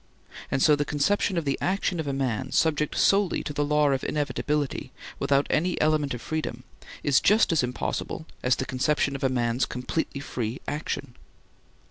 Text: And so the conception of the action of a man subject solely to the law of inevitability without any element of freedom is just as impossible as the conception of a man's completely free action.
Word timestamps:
And 0.49 0.63
so 0.63 0.75
the 0.75 0.83
conception 0.83 1.37
of 1.37 1.45
the 1.45 1.59
action 1.61 1.99
of 1.99 2.07
a 2.07 2.11
man 2.11 2.51
subject 2.51 2.97
solely 2.97 3.43
to 3.43 3.53
the 3.53 3.63
law 3.63 3.91
of 3.91 4.03
inevitability 4.03 4.91
without 5.19 5.45
any 5.51 5.79
element 5.79 6.15
of 6.15 6.23
freedom 6.23 6.63
is 7.03 7.21
just 7.21 7.51
as 7.51 7.61
impossible 7.61 8.25
as 8.41 8.55
the 8.55 8.65
conception 8.65 9.15
of 9.15 9.23
a 9.23 9.29
man's 9.29 9.67
completely 9.67 10.19
free 10.19 10.59
action. 10.67 11.13